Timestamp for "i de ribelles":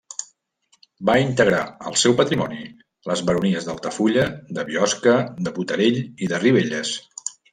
6.03-6.97